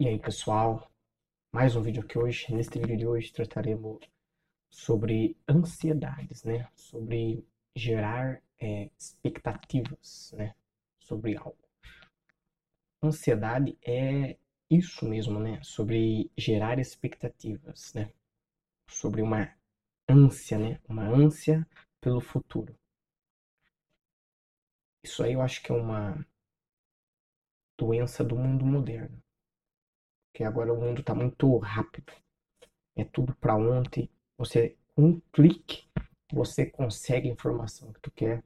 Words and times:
E 0.00 0.06
aí 0.06 0.16
pessoal, 0.16 0.88
mais 1.52 1.74
um 1.74 1.82
vídeo 1.82 2.04
aqui 2.04 2.16
hoje. 2.16 2.54
Neste 2.54 2.78
vídeo 2.78 2.96
de 2.96 3.04
hoje 3.04 3.32
trataremos 3.32 3.98
sobre 4.70 5.36
ansiedades, 5.48 6.44
né? 6.44 6.70
Sobre 6.72 7.44
gerar 7.74 8.40
é, 8.60 8.88
expectativas, 8.96 10.32
né? 10.36 10.54
Sobre 11.00 11.36
algo. 11.36 11.58
Ansiedade 13.02 13.76
é 13.82 14.36
isso 14.70 15.04
mesmo, 15.04 15.40
né? 15.40 15.60
Sobre 15.64 16.30
gerar 16.36 16.78
expectativas, 16.78 17.92
né? 17.92 18.12
Sobre 18.86 19.20
uma 19.20 19.52
ânsia, 20.08 20.58
né? 20.58 20.80
Uma 20.88 21.08
ânsia 21.08 21.66
pelo 22.00 22.20
futuro. 22.20 22.72
Isso 25.02 25.24
aí 25.24 25.32
eu 25.32 25.42
acho 25.42 25.60
que 25.60 25.72
é 25.72 25.74
uma 25.74 26.24
doença 27.76 28.22
do 28.22 28.36
mundo 28.36 28.64
moderno 28.64 29.20
porque 30.38 30.44
agora 30.44 30.72
o 30.72 30.80
mundo 30.80 31.00
está 31.00 31.16
muito 31.16 31.58
rápido. 31.58 32.12
É 32.96 33.04
tudo 33.04 33.34
para 33.34 33.56
ontem. 33.56 34.08
Você, 34.38 34.78
um 34.96 35.18
clique, 35.32 35.88
você 36.32 36.64
consegue 36.64 37.28
a 37.28 37.32
informação 37.32 37.92
que 37.92 38.00
tu 38.00 38.12
quer. 38.12 38.44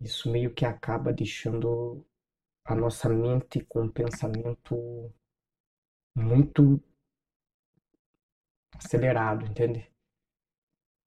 Isso 0.00 0.28
meio 0.28 0.52
que 0.52 0.64
acaba 0.64 1.12
deixando 1.12 2.04
a 2.64 2.74
nossa 2.74 3.08
mente 3.08 3.64
com 3.66 3.82
um 3.82 3.88
pensamento 3.88 5.14
muito 6.16 6.82
acelerado, 8.74 9.46
entende? 9.46 9.88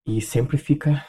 E 0.08 0.22
sempre 0.22 0.58
fica. 0.58 1.06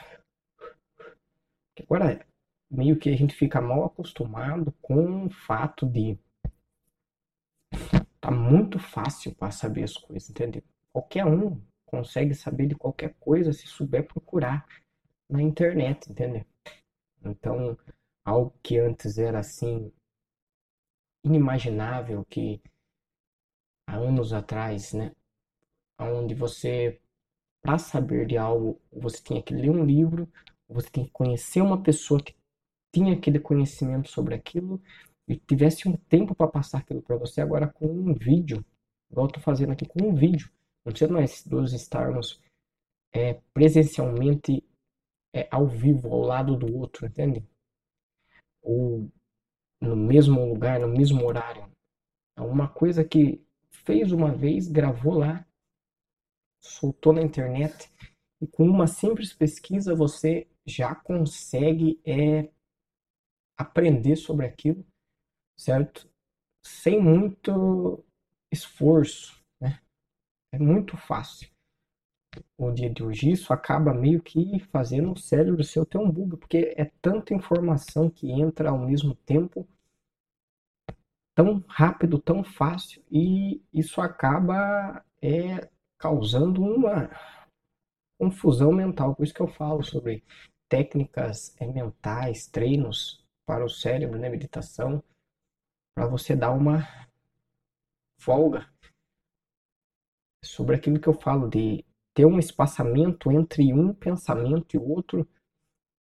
Agora, 1.78 2.26
meio 2.68 2.98
que 2.98 3.10
a 3.10 3.16
gente 3.16 3.32
fica 3.32 3.60
mal 3.60 3.84
acostumado 3.84 4.72
com 4.82 5.26
o 5.26 5.30
fato 5.30 5.86
de 5.86 6.18
tá 8.22 8.30
muito 8.30 8.78
fácil 8.78 9.34
para 9.34 9.50
saber 9.50 9.82
as 9.82 9.96
coisas, 9.96 10.30
entendeu? 10.30 10.62
Qualquer 10.92 11.26
um 11.26 11.60
consegue 11.84 12.34
saber 12.34 12.68
de 12.68 12.76
qualquer 12.76 13.14
coisa 13.18 13.52
se 13.52 13.66
souber 13.66 14.06
procurar 14.06 14.64
na 15.28 15.42
internet, 15.42 16.08
entendeu? 16.08 16.46
Então, 17.24 17.76
algo 18.24 18.54
que 18.62 18.78
antes 18.78 19.18
era 19.18 19.40
assim 19.40 19.92
inimaginável 21.24 22.24
que 22.24 22.62
há 23.88 23.96
anos 23.96 24.32
atrás, 24.32 24.92
né, 24.92 25.12
onde 25.98 26.34
você 26.34 27.00
para 27.60 27.78
saber 27.78 28.26
de 28.26 28.36
algo, 28.36 28.80
você 28.92 29.22
tinha 29.22 29.42
que 29.42 29.54
ler 29.54 29.70
um 29.70 29.84
livro, 29.84 30.28
você 30.68 30.88
tinha 30.90 31.06
que 31.06 31.12
conhecer 31.12 31.60
uma 31.60 31.80
pessoa 31.80 32.22
que 32.22 32.34
tinha 32.92 33.14
aquele 33.14 33.38
conhecimento 33.38 34.08
sobre 34.08 34.34
aquilo 34.34 34.80
e 35.28 35.36
tivesse 35.36 35.88
um 35.88 35.96
tempo 35.96 36.34
para 36.34 36.48
passar 36.48 36.78
aquilo 36.78 37.02
para 37.02 37.16
você 37.16 37.40
agora 37.40 37.68
com 37.68 37.86
um 37.86 38.14
vídeo, 38.14 38.64
igual 39.10 39.28
tô 39.28 39.40
fazendo 39.40 39.72
aqui 39.72 39.86
com 39.86 40.08
um 40.08 40.14
vídeo. 40.14 40.50
Não 40.84 40.92
precisa 40.92 41.12
mais 41.12 41.46
dos 41.46 41.72
estarmos 41.72 42.42
é, 43.12 43.34
presencialmente 43.54 44.64
é, 45.32 45.48
ao 45.50 45.66
vivo, 45.66 46.12
ao 46.12 46.20
lado 46.20 46.56
do 46.56 46.76
outro, 46.76 47.06
entende? 47.06 47.44
Ou 48.60 49.08
no 49.80 49.96
mesmo 49.96 50.44
lugar, 50.44 50.80
no 50.80 50.88
mesmo 50.88 51.24
horário. 51.24 51.70
É 52.36 52.40
uma 52.40 52.68
coisa 52.68 53.04
que 53.04 53.40
fez 53.70 54.12
uma 54.12 54.32
vez, 54.32 54.68
gravou 54.68 55.14
lá, 55.14 55.46
soltou 56.60 57.12
na 57.12 57.22
internet 57.22 57.90
e 58.40 58.46
com 58.46 58.64
uma 58.64 58.86
simples 58.86 59.32
pesquisa 59.32 59.94
você 59.94 60.48
já 60.64 60.94
consegue 60.94 62.00
é, 62.04 62.48
aprender 63.56 64.16
sobre 64.16 64.46
aquilo 64.46 64.84
certo? 65.56 66.08
Sem 66.64 67.00
muito 67.00 68.04
esforço, 68.50 69.42
né? 69.60 69.80
É 70.52 70.58
muito 70.58 70.96
fácil. 70.96 71.50
O 72.56 72.70
dia 72.70 72.88
de 72.88 73.02
hoje 73.02 73.30
isso 73.30 73.52
acaba 73.52 73.92
meio 73.92 74.22
que 74.22 74.58
fazendo 74.70 75.12
o 75.12 75.16
cérebro 75.16 75.62
seu 75.62 75.84
ter 75.84 75.98
um 75.98 76.10
bug, 76.10 76.36
porque 76.36 76.74
é 76.76 76.90
tanta 77.02 77.34
informação 77.34 78.08
que 78.08 78.30
entra 78.30 78.70
ao 78.70 78.78
mesmo 78.78 79.14
tempo, 79.14 79.68
tão 81.34 81.62
rápido, 81.68 82.18
tão 82.18 82.42
fácil, 82.42 83.02
e 83.10 83.62
isso 83.72 84.00
acaba 84.00 85.04
é, 85.20 85.68
causando 85.98 86.62
uma 86.62 87.10
confusão 88.18 88.72
mental. 88.72 89.14
Por 89.14 89.24
isso 89.24 89.34
que 89.34 89.42
eu 89.42 89.48
falo 89.48 89.82
sobre 89.82 90.24
técnicas 90.68 91.54
é, 91.60 91.66
mentais, 91.66 92.46
treinos 92.46 93.22
para 93.46 93.64
o 93.64 93.68
cérebro, 93.68 94.18
né, 94.18 94.28
meditação, 94.30 95.02
para 95.94 96.06
você 96.06 96.34
dar 96.34 96.52
uma 96.52 96.86
folga 98.18 98.70
sobre 100.44 100.76
aquilo 100.76 101.00
que 101.00 101.08
eu 101.08 101.14
falo 101.14 101.48
de 101.48 101.84
ter 102.14 102.26
um 102.26 102.38
espaçamento 102.38 103.30
entre 103.30 103.72
um 103.72 103.94
pensamento 103.94 104.74
e 104.74 104.78
outro, 104.78 105.28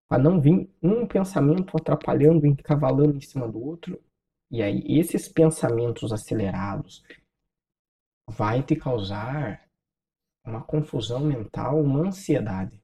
para 0.08 0.22
não 0.22 0.40
vir 0.40 0.68
um 0.82 1.06
pensamento 1.06 1.76
atrapalhando, 1.76 2.46
encavalando 2.46 3.16
em 3.16 3.20
cima 3.20 3.46
do 3.48 3.62
outro. 3.62 4.02
E 4.50 4.62
aí 4.62 4.82
esses 4.98 5.28
pensamentos 5.28 6.12
acelerados 6.12 7.04
vai 8.28 8.62
te 8.62 8.74
causar 8.74 9.68
uma 10.44 10.62
confusão 10.62 11.20
mental, 11.20 11.80
uma 11.80 12.08
ansiedade. 12.08 12.82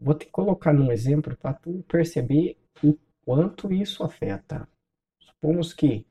Vou 0.00 0.14
te 0.14 0.26
colocar 0.26 0.72
num 0.72 0.90
exemplo 0.90 1.36
para 1.36 1.54
tu 1.54 1.84
perceber 1.84 2.58
o 2.82 2.98
quanto 3.24 3.72
isso 3.72 4.02
afeta 4.02 4.68
Supomos 5.42 5.74
que 5.74 6.06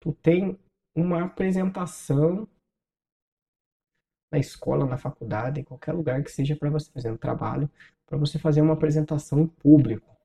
tu 0.00 0.14
tem 0.14 0.58
uma 0.96 1.26
apresentação 1.26 2.48
na 4.32 4.38
escola, 4.38 4.86
na 4.86 4.96
faculdade, 4.96 5.60
em 5.60 5.64
qualquer 5.64 5.92
lugar 5.92 6.24
que 6.24 6.30
seja 6.30 6.56
para 6.56 6.70
você 6.70 6.90
fazer 6.90 7.10
um 7.10 7.18
trabalho, 7.18 7.70
para 8.06 8.16
você 8.16 8.38
fazer 8.38 8.62
uma 8.62 8.72
apresentação 8.72 9.40
em 9.40 9.46
público. 9.46 10.16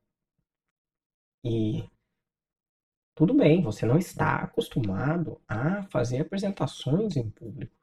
E 1.44 1.90
tudo 3.16 3.34
bem, 3.34 3.62
você 3.62 3.86
não 3.86 3.98
está 3.98 4.44
acostumado 4.44 5.42
a 5.46 5.84
fazer 5.90 6.22
apresentações 6.22 7.18
em 7.18 7.30
público. 7.30 7.76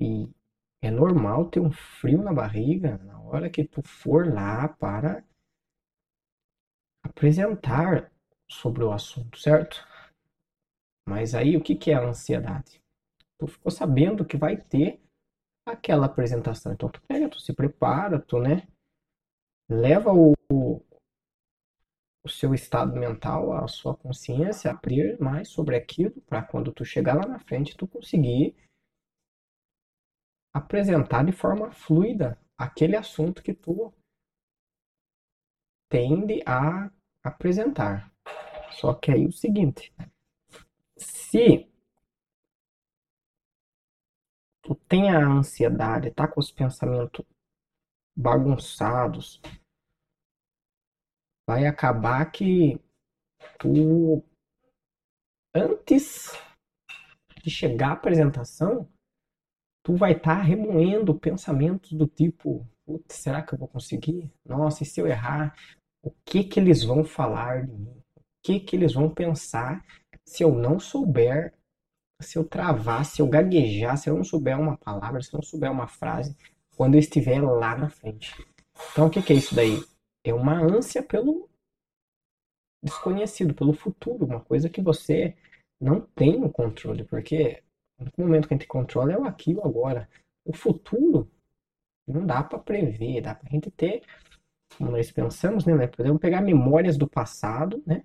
E 0.00 0.34
é 0.80 0.90
normal 0.90 1.50
ter 1.50 1.60
um 1.60 1.70
frio 1.70 2.22
na 2.22 2.32
barriga 2.32 2.96
na 2.96 3.20
hora 3.20 3.50
que 3.50 3.62
tu 3.62 3.82
for 3.82 4.32
lá 4.32 4.68
para 4.68 5.22
apresentar 7.04 8.11
sobre 8.52 8.84
o 8.84 8.92
assunto, 8.92 9.38
certo? 9.38 9.84
Mas 11.08 11.34
aí 11.34 11.56
o 11.56 11.62
que, 11.62 11.74
que 11.74 11.90
é 11.90 11.94
a 11.94 12.04
ansiedade? 12.04 12.80
Tu 13.38 13.46
ficou 13.46 13.70
sabendo 13.72 14.24
que 14.24 14.36
vai 14.36 14.56
ter 14.56 15.00
aquela 15.66 16.06
apresentação. 16.06 16.72
Então 16.72 16.90
tu 16.90 17.00
pega, 17.02 17.28
tu 17.28 17.40
se 17.40 17.52
prepara, 17.52 18.20
tu, 18.20 18.38
né? 18.38 18.68
Leva 19.68 20.12
o, 20.12 20.34
o 22.24 22.28
seu 22.28 22.54
estado 22.54 22.94
mental, 22.94 23.52
a 23.52 23.66
sua 23.66 23.96
consciência 23.96 24.70
a 24.70 24.74
abrir 24.74 25.18
mais 25.20 25.48
sobre 25.48 25.76
aquilo 25.76 26.20
para 26.22 26.42
quando 26.42 26.72
tu 26.72 26.84
chegar 26.84 27.14
lá 27.14 27.26
na 27.26 27.38
frente 27.38 27.76
tu 27.76 27.86
conseguir 27.88 28.54
apresentar 30.54 31.24
de 31.24 31.32
forma 31.32 31.72
fluida 31.72 32.38
aquele 32.58 32.94
assunto 32.94 33.42
que 33.42 33.54
tu 33.54 33.92
tende 35.90 36.42
a 36.46 36.90
apresentar. 37.24 38.11
Só 38.80 38.94
que 38.94 39.10
aí 39.10 39.24
é 39.24 39.28
o 39.28 39.32
seguinte, 39.32 39.92
se 40.96 41.68
tu 44.62 44.74
tem 44.74 45.10
a 45.10 45.26
ansiedade, 45.26 46.10
tá 46.10 46.26
com 46.26 46.40
os 46.40 46.50
pensamentos 46.50 47.24
bagunçados, 48.16 49.40
vai 51.46 51.66
acabar 51.66 52.30
que 52.30 52.80
tu 53.58 54.24
antes 55.54 56.30
de 57.42 57.50
chegar 57.50 57.90
à 57.90 57.92
apresentação, 57.92 58.88
tu 59.82 59.96
vai 59.96 60.12
estar 60.12 60.36
tá 60.36 60.42
remoendo 60.42 61.18
pensamentos 61.18 61.92
do 61.92 62.06
tipo, 62.06 62.66
será 63.08 63.42
que 63.42 63.54
eu 63.54 63.58
vou 63.58 63.68
conseguir? 63.68 64.32
Nossa, 64.44 64.82
e 64.82 64.86
se 64.86 65.00
eu 65.00 65.06
errar, 65.06 65.56
o 66.02 66.10
que 66.24 66.44
que 66.44 66.58
eles 66.58 66.84
vão 66.84 67.04
falar 67.04 67.66
de 67.66 67.72
mim? 67.72 68.01
Que, 68.42 68.60
que 68.60 68.76
eles 68.76 68.94
vão 68.94 69.08
pensar 69.08 69.84
se 70.24 70.42
eu 70.42 70.52
não 70.52 70.78
souber, 70.78 71.54
se 72.20 72.38
eu 72.38 72.44
travar, 72.44 73.04
se 73.04 73.20
eu 73.20 73.28
gaguejar, 73.28 73.96
se 73.96 74.08
eu 74.08 74.16
não 74.16 74.24
souber 74.24 74.58
uma 74.58 74.76
palavra, 74.76 75.22
se 75.22 75.32
eu 75.32 75.38
não 75.38 75.44
souber 75.44 75.70
uma 75.70 75.86
frase, 75.86 76.36
quando 76.76 76.94
eu 76.94 77.00
estiver 77.00 77.40
lá 77.40 77.76
na 77.76 77.88
frente. 77.88 78.34
Então, 78.92 79.06
o 79.06 79.10
que, 79.10 79.22
que 79.22 79.32
é 79.32 79.36
isso 79.36 79.54
daí? 79.54 79.82
É 80.24 80.32
uma 80.32 80.54
ânsia 80.54 81.02
pelo 81.02 81.48
desconhecido, 82.82 83.54
pelo 83.54 83.72
futuro, 83.72 84.24
uma 84.24 84.40
coisa 84.40 84.68
que 84.68 84.80
você 84.80 85.36
não 85.80 86.00
tem 86.00 86.42
o 86.42 86.50
controle, 86.50 87.04
porque 87.04 87.62
no 87.98 88.24
momento 88.24 88.48
que 88.48 88.54
a 88.54 88.56
gente 88.56 88.66
controla 88.66 89.12
é 89.12 89.18
o 89.18 89.24
aqui 89.24 89.54
o 89.54 89.64
agora. 89.64 90.08
O 90.44 90.52
futuro 90.52 91.30
não 92.06 92.26
dá 92.26 92.42
para 92.42 92.58
prever, 92.58 93.20
dá 93.20 93.34
para 93.34 93.48
a 93.48 93.52
gente 93.52 93.70
ter, 93.70 94.02
como 94.76 94.90
nós 94.90 95.10
pensamos, 95.10 95.64
né? 95.64 95.86
Podemos 95.86 96.20
pegar 96.20 96.40
memórias 96.40 96.96
do 96.96 97.08
passado, 97.08 97.82
né? 97.86 98.04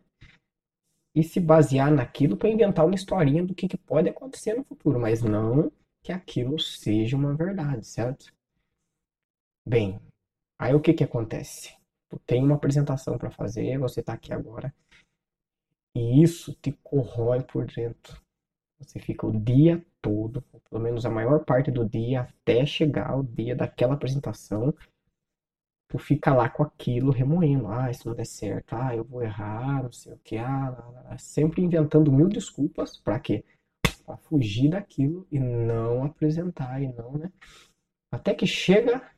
E 1.17 1.23
se 1.23 1.39
basear 1.39 1.91
naquilo 1.91 2.37
para 2.37 2.47
inventar 2.47 2.85
uma 2.85 2.93
historinha 2.93 3.43
do 3.43 3.55
que, 3.55 3.67
que 3.67 3.75
pode 3.75 4.07
acontecer 4.07 4.53
no 4.53 4.63
futuro, 4.63 4.99
mas 4.99 5.23
não 5.23 5.71
que 6.03 6.11
aquilo 6.11 6.59
seja 6.59 7.17
uma 7.17 7.33
verdade, 7.33 7.87
certo? 7.87 8.31
Bem, 9.65 9.99
aí 10.59 10.75
o 10.75 10.79
que 10.79 10.93
que 10.93 11.03
acontece? 11.03 11.75
Tu 12.07 12.19
tem 12.19 12.43
uma 12.43 12.53
apresentação 12.53 13.17
para 13.17 13.31
fazer, 13.31 13.79
você 13.79 13.99
está 13.99 14.13
aqui 14.13 14.31
agora, 14.31 14.71
e 15.95 16.21
isso 16.21 16.55
te 16.61 16.71
corrói 16.83 17.41
por 17.41 17.65
dentro. 17.65 18.21
Você 18.77 18.99
fica 18.99 19.25
o 19.25 19.31
dia 19.31 19.83
todo, 19.99 20.43
pelo 20.69 20.83
menos 20.83 21.03
a 21.03 21.09
maior 21.09 21.43
parte 21.43 21.71
do 21.71 21.83
dia, 21.83 22.21
até 22.21 22.63
chegar 22.63 23.17
o 23.17 23.23
dia 23.23 23.55
daquela 23.55 23.95
apresentação, 23.95 24.71
tu 25.87 25.97
fica 25.97 26.33
lá 26.33 26.49
com 26.49 26.63
aquilo 26.63 27.11
remoendo. 27.11 27.67
Ah, 27.67 27.89
isso 27.89 28.07
não 28.07 28.15
der 28.15 28.25
certo. 28.25 28.73
Ah, 28.75 28.95
eu 28.95 29.03
vou 29.03 29.23
errar, 29.23 29.83
não 29.83 29.91
sei 29.91 30.13
o 30.13 30.19
que. 30.19 30.37
Ah, 30.37 31.17
sempre 31.17 31.61
inventando 31.61 32.11
mil 32.11 32.27
desculpas 32.27 32.97
para 32.97 33.19
quê? 33.19 33.45
Para 34.05 34.17
fugir 34.17 34.69
daquilo 34.69 35.27
e 35.31 35.39
não 35.39 36.03
apresentar 36.03 36.81
e 36.81 36.87
não, 36.93 37.17
né? 37.17 37.31
Até 38.11 38.33
que 38.33 38.45
chega 38.45 39.11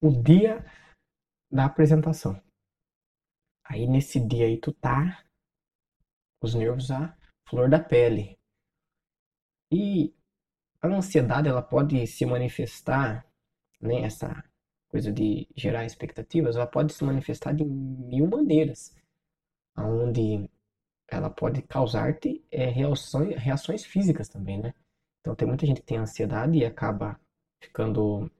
o 0.00 0.10
dia 0.10 0.64
da 1.50 1.64
apresentação. 1.66 2.40
Aí 3.64 3.86
nesse 3.86 4.18
dia 4.20 4.46
aí 4.46 4.58
tu 4.58 4.72
tá 4.72 5.24
os 6.42 6.54
nervos 6.54 6.90
a 6.90 7.16
flor 7.48 7.70
da 7.70 7.78
pele. 7.78 8.36
E 9.70 10.14
a 10.80 10.88
ansiedade 10.88 11.48
ela 11.48 11.62
pode 11.62 12.04
se 12.06 12.26
manifestar, 12.26 13.24
né, 13.80 14.02
essa 14.02 14.44
coisa 14.92 15.10
de 15.10 15.48
gerar 15.56 15.86
expectativas, 15.86 16.54
ela 16.54 16.66
pode 16.66 16.92
se 16.92 17.02
manifestar 17.02 17.54
de 17.54 17.64
mil 17.64 18.28
maneiras, 18.28 18.94
onde 19.76 20.50
ela 21.08 21.30
pode 21.30 21.62
causar-te 21.62 22.44
é, 22.50 22.66
reações, 22.66 23.36
reações 23.36 23.84
físicas 23.84 24.28
também, 24.28 24.60
né? 24.60 24.74
Então 25.20 25.34
tem 25.34 25.48
muita 25.48 25.66
gente 25.66 25.80
que 25.80 25.86
tem 25.86 25.96
ansiedade 25.98 26.58
e 26.58 26.64
acaba 26.64 27.18
ficando 27.62 28.30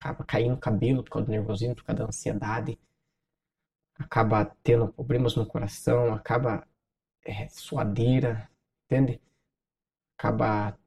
acaba 0.00 0.24
caindo 0.24 0.58
cabelo 0.58 1.02
por 1.04 1.10
causa 1.10 1.26
do 1.26 1.32
nervosismo, 1.32 1.76
por 1.76 1.84
causa 1.84 2.02
da 2.02 2.08
ansiedade, 2.08 2.78
acaba 3.98 4.44
tendo 4.62 4.92
problemas 4.92 5.36
no 5.36 5.46
coração, 5.46 6.12
acaba 6.12 6.66
é, 7.24 7.48
suadeira, 7.48 8.50
entende? 8.84 9.20
Acaba 10.18 10.78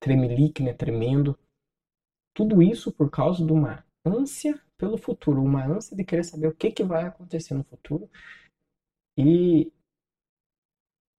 tremelique, 0.00 0.62
né, 0.62 0.72
tremendo. 0.72 1.38
Tudo 2.40 2.62
isso 2.62 2.90
por 2.90 3.10
causa 3.10 3.44
de 3.44 3.52
uma 3.52 3.84
ânsia 4.02 4.58
pelo 4.78 4.96
futuro, 4.96 5.42
uma 5.42 5.62
ânsia 5.62 5.94
de 5.94 6.02
querer 6.02 6.24
saber 6.24 6.46
o 6.46 6.54
que, 6.54 6.70
que 6.70 6.82
vai 6.82 7.04
acontecer 7.04 7.52
no 7.52 7.62
futuro 7.62 8.08
e 9.14 9.70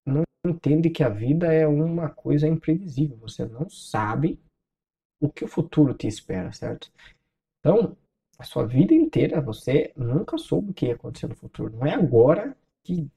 não 0.03 0.23
entende 0.43 0.89
que 0.89 1.03
a 1.03 1.09
vida 1.09 1.53
é 1.53 1.67
uma 1.67 2.09
coisa 2.09 2.47
imprevisível. 2.47 3.15
Você 3.17 3.45
não 3.45 3.69
sabe 3.69 4.41
o 5.21 5.29
que 5.29 5.45
o 5.45 5.47
futuro 5.47 5.93
te 5.93 6.07
espera, 6.07 6.51
certo? 6.53 6.91
Então, 7.59 7.95
a 8.39 8.43
sua 8.43 8.65
vida 8.65 8.95
inteira 8.95 9.39
você 9.39 9.93
nunca 9.95 10.39
soube 10.39 10.71
o 10.71 10.73
que 10.73 10.87
ia 10.87 10.95
acontecer 10.95 11.27
no 11.27 11.35
futuro. 11.35 11.71
Não 11.71 11.85
é 11.85 11.93
agora 11.93 12.57
que 12.83 13.07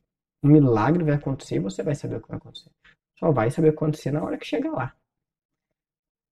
um 0.43 0.51
milagre 0.51 1.03
vai 1.03 1.15
acontecer 1.15 1.57
e 1.57 1.61
você 1.61 1.83
vai 1.83 1.95
saber 1.95 2.17
o 2.17 2.21
que 2.21 2.29
vai 2.29 2.37
acontecer. 2.37 2.71
Só 3.19 3.33
vai 3.33 3.51
saber 3.51 3.69
o 3.69 3.73
que 3.73 3.81
vai 3.81 3.89
acontecer 3.89 4.11
na 4.11 4.23
hora 4.23 4.37
que 4.37 4.45
chegar 4.45 4.73
lá. 4.73 4.95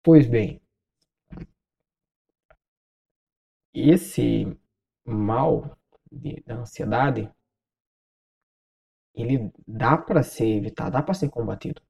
Pois 0.05 0.27
bem, 0.27 0.62
esse 3.75 4.47
mal 5.05 5.77
de, 6.11 6.43
da 6.43 6.57
ansiedade, 6.57 7.31
ele 9.15 9.53
dá 9.67 9.97
para 9.97 10.23
ser 10.23 10.47
evitado, 10.47 10.93
dá 10.93 11.03
para 11.03 11.15
ser 11.15 11.31
combatido. 11.31 11.83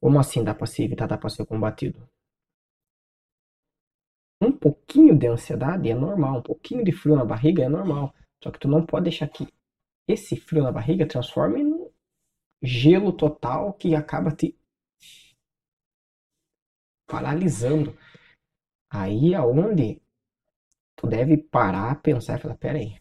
Como 0.00 0.18
assim 0.18 0.44
dá 0.44 0.54
para 0.54 0.66
ser 0.66 0.84
evitado, 0.84 1.10
dá 1.10 1.18
para 1.18 1.30
ser 1.30 1.44
combatido? 1.46 2.08
Um 4.40 4.52
pouquinho 4.52 5.18
de 5.18 5.26
ansiedade 5.26 5.90
é 5.90 5.94
normal, 5.94 6.38
um 6.38 6.42
pouquinho 6.42 6.84
de 6.84 6.92
frio 6.92 7.16
na 7.16 7.24
barriga 7.24 7.64
é 7.64 7.68
normal. 7.68 8.14
Só 8.42 8.50
que 8.52 8.58
tu 8.58 8.68
não 8.68 8.86
pode 8.86 9.04
deixar 9.04 9.28
que 9.28 9.48
esse 10.06 10.36
frio 10.36 10.62
na 10.62 10.70
barriga 10.70 11.06
transforme 11.06 11.60
em 11.62 11.90
gelo 12.62 13.12
total 13.12 13.72
que 13.72 13.94
acaba 13.94 14.30
te 14.30 14.56
paralisando. 17.06 17.96
Aí 18.90 19.34
é 19.34 19.40
onde 19.40 20.00
tu 20.98 21.06
deve 21.06 21.36
parar, 21.38 22.02
pensar 22.02 22.38
e 22.38 22.42
falar, 22.42 22.56
pera 22.56 22.76
aí. 22.76 23.00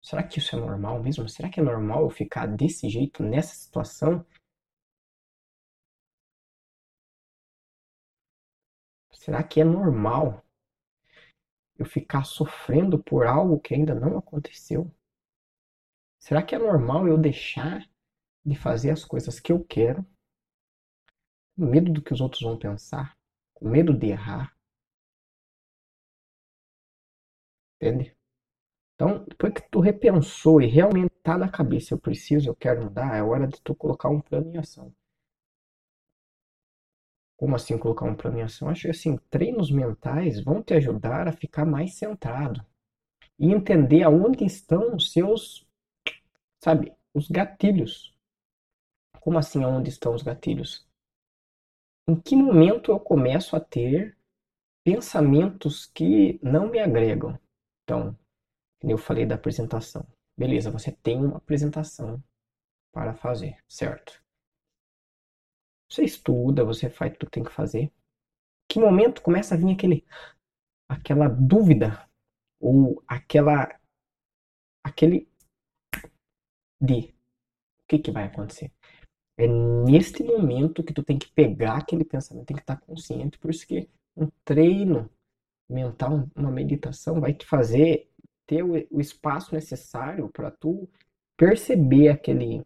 Será 0.00 0.22
que 0.22 0.38
isso 0.38 0.54
é 0.56 0.58
normal 0.58 1.02
mesmo? 1.02 1.28
Será 1.28 1.50
que 1.50 1.60
é 1.60 1.62
normal 1.62 2.04
eu 2.04 2.10
ficar 2.10 2.46
desse 2.46 2.88
jeito 2.88 3.22
nessa 3.22 3.54
situação? 3.54 4.24
Será 9.12 9.42
que 9.42 9.60
é 9.60 9.64
normal 9.64 10.42
eu 11.76 11.84
ficar 11.84 12.24
sofrendo 12.24 13.02
por 13.02 13.26
algo 13.26 13.60
que 13.60 13.74
ainda 13.74 13.94
não 13.94 14.16
aconteceu? 14.16 14.90
Será 16.18 16.42
que 16.42 16.54
é 16.54 16.58
normal 16.58 17.08
eu 17.08 17.18
deixar 17.18 17.84
de 18.44 18.54
fazer 18.54 18.90
as 18.90 19.04
coisas 19.04 19.40
que 19.40 19.52
eu 19.52 19.62
quero, 19.64 20.06
com 21.56 21.66
medo 21.66 21.92
do 21.92 22.02
que 22.02 22.12
os 22.12 22.20
outros 22.20 22.42
vão 22.42 22.58
pensar, 22.58 23.16
com 23.54 23.68
medo 23.68 23.92
de 23.92 24.06
errar? 24.06 24.54
Entende? 27.80 28.14
Então, 28.94 29.24
depois 29.26 29.54
que 29.54 29.62
tu 29.70 29.80
repensou 29.80 30.60
e 30.60 30.66
realmente 30.66 31.10
tá 31.22 31.38
na 31.38 31.48
cabeça, 31.48 31.94
eu 31.94 31.98
preciso, 31.98 32.50
eu 32.50 32.54
quero 32.54 32.84
mudar, 32.84 33.16
é 33.16 33.22
hora 33.22 33.46
de 33.46 33.60
tu 33.62 33.74
colocar 33.74 34.10
um 34.10 34.20
plano 34.20 34.52
em 34.52 34.58
ação. 34.58 34.94
Como 37.38 37.56
assim 37.56 37.78
colocar 37.78 38.04
um 38.04 38.14
plano 38.14 38.38
em 38.38 38.42
ação? 38.42 38.68
Acho 38.68 38.82
que 38.82 38.90
assim, 38.90 39.16
treinos 39.30 39.70
mentais 39.70 40.44
vão 40.44 40.62
te 40.62 40.74
ajudar 40.74 41.26
a 41.26 41.32
ficar 41.32 41.64
mais 41.64 41.94
centrado 41.94 42.62
e 43.38 43.50
entender 43.50 44.02
aonde 44.02 44.44
estão 44.44 44.94
os 44.94 45.10
seus, 45.10 45.66
sabe, 46.62 46.92
os 47.14 47.28
gatilhos. 47.30 48.14
Como 49.20 49.38
assim 49.38 49.64
aonde 49.64 49.88
estão 49.88 50.14
os 50.14 50.22
gatilhos? 50.22 50.86
Em 52.06 52.20
que 52.20 52.36
momento 52.36 52.92
eu 52.92 53.00
começo 53.00 53.56
a 53.56 53.60
ter 53.60 54.18
pensamentos 54.84 55.86
que 55.86 56.38
não 56.42 56.68
me 56.68 56.78
agregam? 56.78 57.38
Então, 57.90 58.16
eu 58.82 58.96
falei 58.96 59.26
da 59.26 59.34
apresentação. 59.34 60.06
Beleza, 60.38 60.70
você 60.70 60.92
tem 60.92 61.16
uma 61.16 61.38
apresentação 61.38 62.22
para 62.94 63.16
fazer, 63.16 63.58
certo? 63.68 64.22
Você 65.90 66.04
estuda, 66.04 66.64
você 66.64 66.88
faz 66.88 67.12
tudo 67.14 67.26
que 67.26 67.32
tem 67.32 67.42
que 67.42 67.50
fazer. 67.50 67.92
Que 68.70 68.78
momento 68.78 69.20
começa 69.20 69.56
a 69.56 69.58
vir 69.58 69.74
aquele, 69.74 70.06
aquela 70.88 71.28
dúvida 71.28 72.08
ou 72.60 73.02
aquela, 73.08 73.76
aquele 74.86 75.28
de 76.80 77.08
o 77.08 77.86
que, 77.88 77.98
que 77.98 78.12
vai 78.12 78.26
acontecer? 78.26 78.72
É 79.36 79.48
neste 79.48 80.22
momento 80.22 80.84
que 80.84 80.94
tu 80.94 81.02
tem 81.02 81.18
que 81.18 81.28
pegar 81.32 81.78
aquele 81.78 82.04
pensamento, 82.04 82.46
tem 82.46 82.56
que 82.56 82.62
estar 82.62 82.80
consciente, 82.82 83.36
por 83.36 83.50
isso 83.50 83.66
que 83.66 83.90
um 84.16 84.30
treino 84.44 85.10
mental, 85.70 86.28
uma 86.34 86.50
meditação 86.50 87.20
vai 87.20 87.32
te 87.32 87.46
fazer 87.46 88.10
ter 88.46 88.62
o, 88.62 88.72
o 88.90 89.00
espaço 89.00 89.54
necessário 89.54 90.28
para 90.28 90.50
tu 90.50 90.88
perceber 91.36 92.08
aquele 92.08 92.64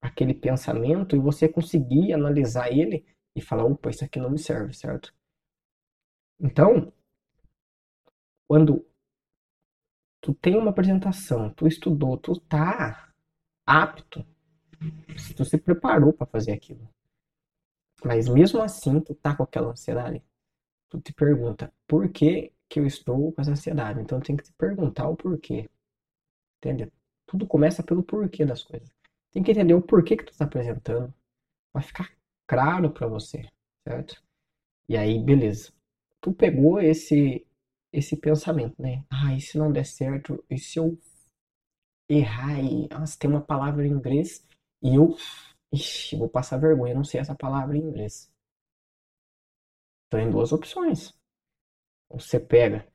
aquele 0.00 0.34
pensamento 0.34 1.16
e 1.16 1.18
você 1.18 1.48
conseguir 1.48 2.12
analisar 2.12 2.70
ele 2.70 3.04
e 3.34 3.40
falar, 3.40 3.64
opa, 3.64 3.90
isso 3.90 4.04
aqui 4.04 4.20
não 4.20 4.30
me 4.30 4.38
serve, 4.38 4.72
certo? 4.72 5.12
Então, 6.40 6.92
quando 8.46 8.86
tu 10.20 10.34
tem 10.34 10.56
uma 10.56 10.70
apresentação, 10.70 11.50
tu 11.52 11.66
estudou, 11.66 12.16
tu 12.16 12.38
tá 12.38 13.12
apto, 13.66 14.24
tu 15.36 15.44
se 15.44 15.58
preparou 15.58 16.12
para 16.12 16.26
fazer 16.26 16.52
aquilo. 16.52 16.88
Mas 18.04 18.28
mesmo 18.28 18.62
assim, 18.62 19.00
tu 19.00 19.14
tá 19.14 19.34
com 19.34 19.42
aquela 19.42 19.70
ansiedade. 19.70 20.22
Tu 20.90 21.00
te 21.00 21.12
pergunta, 21.12 21.72
por 21.86 22.08
que 22.10 22.52
que 22.68 22.80
eu 22.80 22.86
estou 22.86 23.32
com 23.32 23.40
essa 23.40 23.50
ansiedade? 23.52 24.00
Então, 24.00 24.20
tem 24.20 24.36
que 24.36 24.44
te 24.44 24.52
perguntar 24.52 25.08
o 25.08 25.16
porquê. 25.16 25.68
Entende? 26.58 26.92
Tudo 27.26 27.46
começa 27.46 27.82
pelo 27.82 28.02
porquê 28.02 28.44
das 28.44 28.62
coisas. 28.62 28.88
Tem 29.32 29.42
que 29.42 29.50
entender 29.52 29.74
o 29.74 29.82
porquê 29.82 30.16
que 30.16 30.24
tu 30.24 30.32
está 30.32 30.44
apresentando. 30.44 31.12
Vai 31.72 31.82
ficar 31.82 32.10
claro 32.46 32.90
para 32.90 33.06
você, 33.06 33.48
certo? 33.86 34.22
E 34.88 34.96
aí, 34.96 35.18
beleza. 35.22 35.72
Tu 36.20 36.32
pegou 36.32 36.80
esse 36.80 37.44
esse 37.92 38.16
pensamento, 38.16 38.80
né? 38.80 39.04
Ah, 39.10 39.34
e 39.34 39.40
se 39.40 39.58
não 39.58 39.72
der 39.72 39.86
certo? 39.86 40.44
E 40.50 40.58
se 40.58 40.78
eu 40.78 40.98
errar 42.08 42.60
e 42.60 42.88
nossa, 42.88 43.18
tem 43.18 43.30
uma 43.30 43.40
palavra 43.40 43.86
em 43.86 43.90
inglês 43.90 44.44
e 44.82 44.94
eu 44.94 45.16
ixi, 45.72 46.16
vou 46.16 46.28
passar 46.28 46.58
vergonha, 46.58 46.94
não 46.94 47.04
sei 47.04 47.20
essa 47.20 47.34
palavra 47.34 47.76
em 47.76 47.80
inglês. 47.82 48.30
Então, 50.08 50.20
tem 50.20 50.30
duas 50.30 50.52
opções. 50.52 51.14
Você 52.10 52.40
pega, 52.40 52.86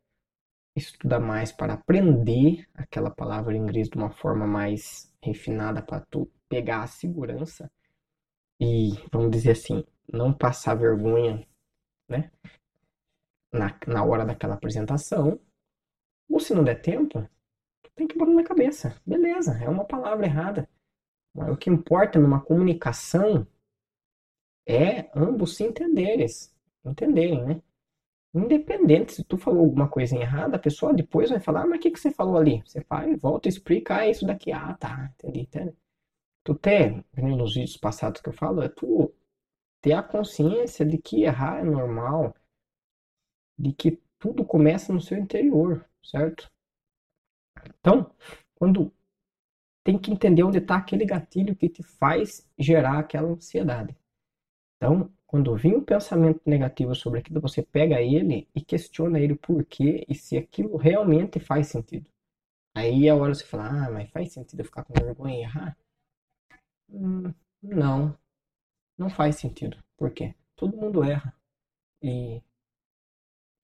estuda 0.75 1.19
mais 1.19 1.51
para 1.51 1.73
aprender 1.73 2.67
aquela 2.73 3.11
palavra 3.11 3.55
em 3.55 3.59
inglês 3.59 3.87
de 3.87 3.97
uma 3.97 4.09
forma 4.09 4.47
mais 4.47 5.13
refinada 5.21 5.81
para 5.81 6.01
tu 6.01 6.29
pegar 6.49 6.83
a 6.83 6.87
segurança 6.87 7.71
e, 8.59 8.93
vamos 9.11 9.31
dizer 9.31 9.51
assim, 9.51 9.83
não 10.11 10.33
passar 10.33 10.75
vergonha, 10.75 11.47
né? 12.09 12.31
Na, 13.51 13.77
na 13.87 14.03
hora 14.03 14.25
daquela 14.25 14.55
apresentação. 14.55 15.39
Ou 16.27 16.39
se 16.39 16.55
não 16.55 16.63
der 16.63 16.81
tempo, 16.81 17.29
tem 17.95 18.07
que 18.07 18.17
botar 18.17 18.31
na 18.31 18.43
cabeça. 18.43 18.99
Beleza, 19.05 19.53
é 19.63 19.69
uma 19.69 19.85
palavra 19.85 20.25
errada. 20.25 20.67
Mas 21.35 21.49
o 21.49 21.57
que 21.57 21.69
importa 21.69 22.19
numa 22.19 22.43
comunicação 22.43 23.45
é 24.67 25.11
ambos 25.15 25.55
se 25.57 25.63
entenderem, 25.63 26.27
entenderem, 26.85 27.43
né? 27.43 27.61
Independente 28.33 29.13
se 29.13 29.23
tu 29.23 29.37
falou 29.37 29.63
alguma 29.63 29.87
coisa 29.87 30.17
errada, 30.17 30.55
a 30.55 30.59
pessoa 30.59 30.93
depois 30.93 31.29
vai 31.29 31.39
falar, 31.39 31.63
ah, 31.63 31.67
mas 31.67 31.77
o 31.79 31.81
que, 31.81 31.91
que 31.91 31.99
você 31.99 32.11
falou 32.11 32.37
ali? 32.37 32.63
Você 32.65 32.83
vai, 32.89 33.15
volta 33.15 33.47
e 33.47 33.51
explica, 33.51 33.97
ah, 33.97 34.07
isso 34.09 34.25
daqui, 34.25 34.51
ah, 34.51 34.73
tá, 34.73 35.11
entendi, 35.13 35.41
entendi. 35.41 35.75
Tu 36.43 36.55
ter, 36.55 37.05
nos 37.15 37.53
vídeos 37.55 37.77
passados 37.77 38.21
que 38.21 38.29
eu 38.29 38.33
falo, 38.33 38.61
é 38.63 38.69
tu 38.69 39.13
ter 39.81 39.93
a 39.93 40.03
consciência 40.03 40.85
de 40.85 40.97
que 40.97 41.23
errar 41.23 41.59
é 41.59 41.63
normal, 41.63 42.35
de 43.57 43.71
que 43.73 44.01
tudo 44.17 44.43
começa 44.45 44.91
no 44.91 45.01
seu 45.01 45.17
interior, 45.17 45.85
certo? 46.01 46.51
Então, 47.79 48.09
quando 48.55 48.91
tem 49.83 49.97
que 49.97 50.11
entender 50.11 50.43
onde 50.43 50.59
está 50.59 50.77
aquele 50.77 51.05
gatilho 51.05 51.55
que 51.55 51.69
te 51.69 51.83
faz 51.83 52.49
gerar 52.57 52.99
aquela 52.99 53.29
ansiedade. 53.29 53.95
Então, 54.83 55.09
quando 55.25 55.55
vir 55.55 55.77
um 55.77 55.81
pensamento 55.81 56.41
negativo 56.45 56.93
sobre 56.93 57.21
aquilo, 57.21 57.39
você 57.39 57.63
pega 57.63 58.01
ele 58.01 58.49
e 58.53 58.59
questiona 58.59 59.17
ele 59.17 59.33
por 59.33 59.63
quê 59.63 60.05
e 60.09 60.13
se 60.13 60.37
aquilo 60.37 60.75
realmente 60.75 61.39
faz 61.39 61.67
sentido. 61.67 62.09
Aí 62.75 63.07
é 63.07 63.11
a 63.11 63.15
hora 63.15 63.33
você 63.33 63.45
falar, 63.45 63.87
ah, 63.87 63.89
mas 63.89 64.09
faz 64.11 64.33
sentido 64.33 64.59
eu 64.59 64.65
ficar 64.65 64.83
com 64.83 64.93
vergonha 64.93 65.37
e 65.37 65.41
errar? 65.41 65.77
Hum, 66.89 67.33
não, 67.61 68.17
não 68.97 69.09
faz 69.09 69.37
sentido. 69.37 69.77
Por 69.97 70.11
quê? 70.11 70.35
Todo 70.53 70.75
mundo 70.75 71.01
erra. 71.01 71.33
E 72.01 72.43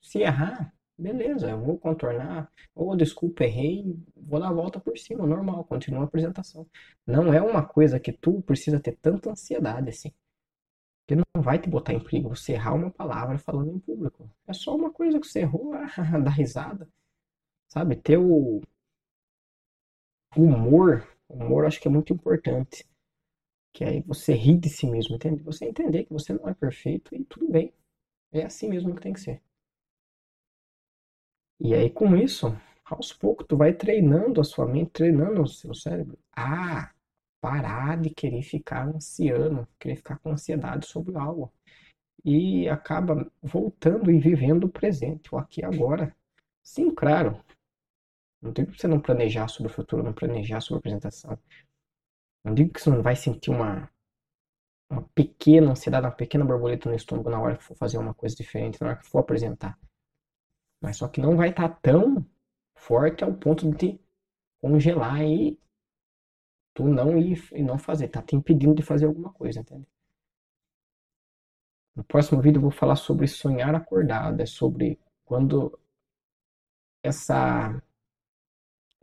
se 0.02 0.20
errar, 0.20 0.74
beleza, 0.98 1.50
eu 1.50 1.60
vou 1.60 1.78
contornar. 1.78 2.50
Ou 2.74 2.96
desculpa, 2.96 3.44
errei, 3.44 3.94
vou 4.16 4.40
dar 4.40 4.48
a 4.48 4.54
volta 4.54 4.80
por 4.80 4.98
cima, 4.98 5.28
normal, 5.28 5.66
continua 5.66 6.02
a 6.02 6.06
apresentação. 6.06 6.66
Não 7.06 7.34
é 7.34 7.42
uma 7.42 7.66
coisa 7.66 8.00
que 8.00 8.14
tu 8.14 8.42
precisa 8.42 8.80
ter 8.80 8.96
tanta 9.02 9.30
ansiedade 9.30 9.90
assim. 9.90 10.14
Que 11.10 11.16
não 11.16 11.42
vai 11.42 11.58
te 11.58 11.68
botar 11.68 11.92
em 11.92 12.00
perigo 12.00 12.30
você 12.30 12.54
errar 12.54 12.76
uma 12.76 12.92
palavra 12.92 13.40
falando 13.40 13.72
em 13.72 13.80
público. 13.80 14.30
É 14.46 14.54
só 14.54 14.76
uma 14.76 14.92
coisa 14.94 15.20
que 15.20 15.26
você 15.26 15.40
errou, 15.40 15.72
dá 16.24 16.30
risada. 16.30 16.88
Sabe? 17.68 17.96
Ter 17.96 18.18
o 18.18 18.62
humor, 20.38 21.08
humor 21.28 21.66
acho 21.66 21.82
que 21.82 21.88
é 21.88 21.92
muito 21.92 22.14
importante. 22.14 22.88
Que 23.74 23.84
aí 23.84 24.02
você 24.02 24.34
ri 24.34 24.56
de 24.56 24.70
si 24.70 24.86
mesmo, 24.86 25.16
entende? 25.16 25.42
Você 25.42 25.66
entender 25.66 26.04
que 26.04 26.14
você 26.14 26.32
não 26.32 26.48
é 26.48 26.54
perfeito 26.54 27.16
e 27.16 27.26
tudo 27.26 27.50
bem. 27.52 27.74
É 28.32 28.46
assim 28.46 28.70
mesmo 28.70 28.94
que 28.94 29.02
tem 29.02 29.14
que 29.14 29.22
ser. 29.22 29.42
E 31.60 31.74
aí 31.74 31.90
com 31.90 32.16
isso, 32.16 32.56
aos 32.86 33.12
poucos, 33.12 33.48
tu 33.48 33.58
vai 33.58 33.74
treinando 33.74 34.40
a 34.40 34.44
sua 34.44 34.68
mente, 34.68 34.92
treinando 34.92 35.42
o 35.42 35.48
seu 35.48 35.74
cérebro 35.74 36.20
a 36.36 36.94
parar 37.42 37.98
de 37.98 38.10
querer 38.10 38.42
ficar 38.42 38.88
ansiando, 38.88 39.68
querer 39.80 39.96
ficar 39.96 40.20
com 40.20 40.32
ansiedade 40.32 40.88
sobre 40.88 41.18
algo. 41.18 41.52
E 42.24 42.68
acaba 42.68 43.32
voltando 43.42 44.12
e 44.12 44.20
vivendo 44.20 44.66
o 44.66 44.70
presente, 44.70 45.34
o 45.34 45.38
aqui 45.38 45.62
e 45.62 45.66
agora. 45.66 46.16
Sim, 46.62 46.94
claro. 46.94 47.42
Não 48.42 48.52
digo 48.52 48.72
que 48.72 48.80
você 48.80 48.88
não 48.88 49.00
planejar 49.00 49.48
sobre 49.48 49.72
o 49.72 49.76
futuro, 49.76 50.04
não 50.04 50.14
planejar 50.14 50.62
sobre 50.62 50.78
a 50.78 50.80
apresentação. 50.80 51.38
Não 52.44 52.54
digo 52.54 52.74
que 52.74 52.82
você 52.82 52.90
não 52.90 53.02
vai 53.02 53.16
sentir 53.16 53.52
uma, 53.52 53.90
uma 54.90 55.04
pequena 55.14 55.72
ansiedade, 55.72 56.06
uma 56.06 56.12
pequena 56.12 56.46
borboleta 56.46 56.90
no 56.90 56.96
estômago 56.96 57.30
na 57.30 57.42
hora 57.42 57.58
que 57.58 57.64
for 57.64 57.76
fazer 57.76 57.98
uma 57.98 58.14
coisa 58.14 58.36
diferente, 58.36 58.80
na 58.82 58.88
hora 58.88 58.96
que 58.98 59.08
for 59.08 59.20
apresentar. 59.20 59.78
Mas 60.82 60.98
só 60.98 61.08
que 61.08 61.20
não 61.20 61.36
vai 61.36 61.50
estar 61.50 61.70
tá 61.70 61.80
tão 61.82 62.26
forte 62.76 63.24
ao 63.24 63.34
ponto 63.34 63.70
de 63.72 64.00
congelar 64.62 65.22
e 65.22 65.60
tu 66.80 66.88
não 66.88 67.18
ir 67.18 67.46
e 67.52 67.62
não 67.62 67.78
fazer. 67.78 68.08
Tá 68.08 68.22
te 68.22 68.38
impedindo 68.38 68.74
de 68.74 68.82
fazer 68.82 69.06
alguma 69.06 69.34
coisa, 69.34 69.60
entende? 69.60 69.86
No 71.94 72.06
próximo 72.06 72.42
vídeo 72.42 72.60
eu 72.60 72.62
vou 72.62 72.72
falar 72.72 72.96
sobre 72.96 73.28
sonhar 73.28 73.76
acordado. 73.76 74.40
É 74.40 74.46
sobre 74.46 74.98
quando 75.26 75.78
essa 77.04 77.84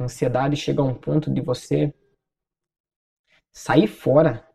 ansiedade 0.01 0.57
chega 0.57 0.81
a 0.81 0.87
um 0.87 0.95
ponto 0.95 1.31
de 1.31 1.43
você 1.43 1.93
sair 3.53 3.87
fora 3.87 4.49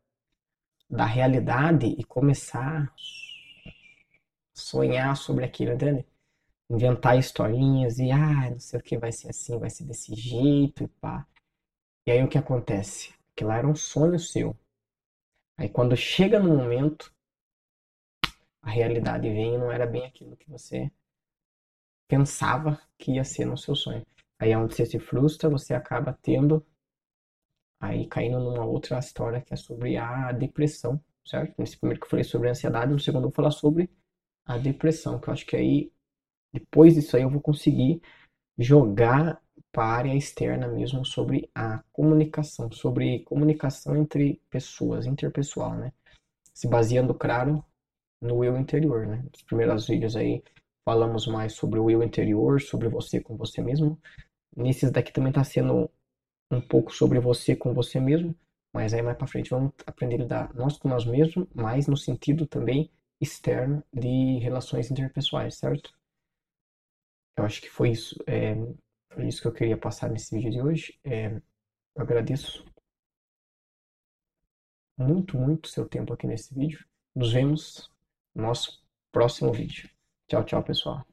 da 0.90 1.06
realidade 1.06 1.86
e 1.86 2.04
começar 2.04 2.86
a 2.86 3.70
sonhar 4.56 5.16
sobre 5.16 5.46
aquilo, 5.46 5.74
entende? 5.74 6.08
Inventar 6.72 7.20
historinhas 7.20 8.00
e, 8.00 8.10
ah, 8.12 8.50
não 8.50 8.60
sei 8.60 8.80
o 8.80 8.84
que 8.84 8.98
vai 8.98 9.12
ser 9.12 9.30
assim, 9.30 9.60
vai 9.60 9.70
ser 9.70 9.84
desse 9.84 10.16
jeito 10.16 10.84
e 10.84 10.88
pá. 10.88 11.28
E 12.05 12.12
aí 12.12 12.24
o 12.24 12.27
que 12.29 12.38
acontece? 12.38 13.13
Que 13.36 13.43
lá 13.43 13.58
era 13.58 13.67
um 13.67 13.75
sonho 13.75 14.20
seu. 14.20 14.55
Aí 15.58 15.70
quando 15.70 15.96
chega 15.96 16.39
no 16.39 16.55
momento, 16.55 17.13
a 18.62 18.70
realidade 18.70 19.29
vem 19.29 19.55
e 19.55 19.58
não 19.58 19.72
era 19.72 19.86
bem 19.86 20.05
aquilo 20.05 20.38
que 20.38 20.50
você 20.50 20.91
pensava 22.08 22.81
que 22.98 23.13
ia 23.13 23.24
ser 23.24 23.46
no 23.46 23.58
seu 23.58 23.75
sonho. 23.75 24.05
Aí 24.39 24.51
é 24.51 24.58
onde 24.58 24.75
você 24.75 24.86
se 24.86 25.00
frustra, 25.00 25.50
você 25.50 25.74
acaba 25.74 26.17
tendo 26.22 26.65
Aí 27.81 28.05
caindo 28.05 28.39
numa 28.39 28.63
outra 28.63 29.00
história 29.00 29.41
que 29.41 29.53
é 29.53 29.58
sobre 29.58 29.98
a 29.98 30.31
depressão, 30.31 31.03
certo? 31.25 31.55
Nesse 31.58 31.77
primeiro 31.77 32.00
que 32.00 32.05
eu 32.05 32.10
falei 32.12 32.24
sobre 32.24 32.48
a 32.48 32.51
ansiedade, 32.51 32.93
no 32.93 33.00
segundo 33.00 33.24
eu 33.24 33.29
vou 33.29 33.36
falar 33.36 33.50
sobre 33.50 33.89
a 34.46 34.55
depressão, 34.58 35.20
que 35.20 35.27
eu 35.27 35.34
acho 35.34 35.46
que 35.48 35.55
aí, 35.55 35.91
depois 36.53 36.93
disso 36.93 37.17
aí, 37.17 37.24
eu 37.24 37.29
vou 37.29 37.41
conseguir 37.41 38.00
jogar 38.58 39.41
para 39.72 39.84
a 39.84 39.94
área 39.98 40.16
externa 40.16 40.68
mesmo 40.68 41.06
sobre 41.06 41.50
a 41.56 41.84
comunicação, 41.94 42.72
sobre 42.72 43.20
comunicação 43.22 43.96
entre 43.96 44.42
pessoas, 44.50 45.06
interpessoal, 45.06 45.75
né? 45.75 45.94
Se 46.54 46.68
baseando, 46.68 47.13
claro, 47.13 47.63
no 48.22 48.44
eu 48.44 48.58
interior, 48.58 49.08
né? 49.08 49.24
Nos 49.32 49.42
primeiros 49.44 49.88
vídeos 49.88 50.16
aí 50.16 50.44
falamos 50.86 51.25
mais 51.28 51.54
sobre 51.54 51.80
o 51.80 51.90
eu 51.90 52.04
interior, 52.04 52.62
sobre 52.62 52.90
você 52.90 53.20
com 53.22 53.38
você 53.38 53.62
mesmo. 53.62 54.00
Nesses 54.56 54.92
daqui 54.92 55.13
também 55.13 55.30
está 55.30 55.44
sendo 55.44 55.90
um 56.51 56.60
pouco 56.60 56.94
sobre 56.94 57.20
você 57.20 57.56
com 57.56 57.74
você 57.74 58.00
mesmo, 58.00 58.36
mas 58.74 58.94
aí 58.94 59.01
mais 59.01 59.18
para 59.18 59.28
frente 59.28 59.50
vamos 59.50 59.72
aprender 59.86 60.16
a 60.16 60.20
lidar 60.20 60.54
nós 60.54 60.78
com 60.78 60.90
nós 60.90 61.06
mesmos, 61.06 61.48
mas 61.54 61.88
no 61.88 61.96
sentido 61.96 62.46
também 62.46 62.92
externo 63.22 63.84
de 63.94 64.40
relações 64.40 64.92
interpessoais, 64.92 65.56
certo? 65.56 65.94
Eu 67.38 67.46
acho 67.46 67.62
que 67.62 67.70
foi 67.70 67.92
isso, 67.92 68.22
é, 68.28 68.56
foi 69.13 69.27
isso 69.27 69.41
que 69.41 69.48
eu 69.48 69.53
queria 69.53 69.77
passar 69.77 70.10
nesse 70.10 70.34
vídeo 70.34 70.51
de 70.51 70.62
hoje. 70.62 71.00
É, 71.03 71.27
eu 71.96 72.01
agradeço 72.01 72.65
muito, 74.98 75.38
muito 75.38 75.68
seu 75.68 75.88
tempo 75.88 76.13
aqui 76.13 76.27
nesse 76.27 76.53
vídeo. 76.53 76.86
Nos 77.13 77.34
vemos 77.34 77.89
no 78.34 78.44
nosso 78.44 78.84
próximo 79.12 79.51
vídeo. 79.51 79.89
Tchau, 80.27 80.44
tchau, 80.44 80.63
pessoal. 80.63 81.11